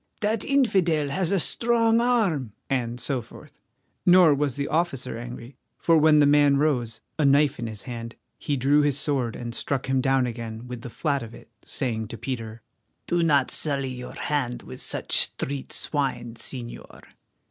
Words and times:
"That 0.21 0.43
infidel 0.43 1.09
has 1.11 1.29
a 1.31 1.39
strong 1.39 2.01
arm," 2.01 2.53
and 2.71 2.99
so 2.99 3.21
forth. 3.21 3.61
Nor 4.03 4.33
was 4.33 4.55
the 4.55 4.67
officer 4.67 5.15
angry, 5.15 5.57
for 5.77 5.95
when 5.95 6.17
the 6.17 6.25
man 6.25 6.57
rose, 6.57 7.01
a 7.19 7.23
knife 7.23 7.59
in 7.59 7.67
his 7.67 7.83
hand, 7.83 8.15
he 8.39 8.57
drew 8.57 8.81
his 8.81 8.97
sword 8.97 9.35
and 9.35 9.53
struck 9.53 9.85
him 9.85 10.01
down 10.01 10.25
again 10.25 10.67
with 10.67 10.81
the 10.81 10.89
flat 10.89 11.21
of 11.21 11.35
it, 11.35 11.49
saying 11.63 12.07
to 12.07 12.17
Peter: 12.17 12.63
"Do 13.05 13.21
not 13.21 13.51
sully 13.51 13.89
your 13.93 14.13
hand 14.15 14.63
with 14.63 14.81
such 14.81 15.15
street 15.17 15.71
swine, 15.71 16.33
Señor." 16.33 17.03